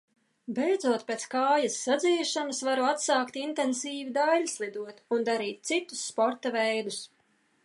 Beidzot, 0.59 1.03
pēc 1.09 1.25
kājas 1.33 1.75
sadzīšanas, 1.89 2.63
varu 2.69 2.89
atsākt 2.93 3.39
intensīvi 3.43 4.17
daiļslidot 4.19 5.07
un 5.19 5.31
darīt 5.33 5.73
citus 5.73 6.05
sporta 6.11 6.59
veidus. 6.61 7.03